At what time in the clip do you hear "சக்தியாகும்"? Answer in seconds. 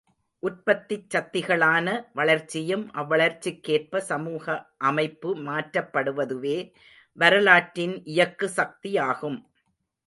8.55-9.39